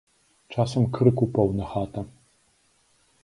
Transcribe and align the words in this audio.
Часам 0.53 0.87
крыку 0.95 1.27
поўна 1.37 1.67
хата. 1.73 2.01